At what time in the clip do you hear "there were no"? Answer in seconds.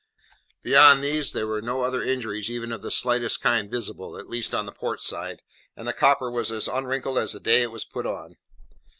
1.31-1.83